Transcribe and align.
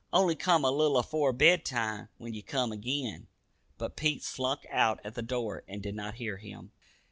Only 0.11 0.35
come 0.35 0.65
a 0.65 0.71
little 0.71 0.97
afore 0.97 1.31
bed 1.31 1.63
time 1.63 2.09
when 2.17 2.33
ye 2.33 2.41
come 2.41 2.71
again." 2.71 3.27
But 3.77 3.95
Pete 3.95 4.23
slunk 4.23 4.65
out 4.71 4.99
at 5.03 5.13
the 5.13 5.21
door 5.21 5.63
and 5.67 5.79
did 5.79 5.93
not 5.93 6.15
hear 6.15 6.37
him. 6.37 6.71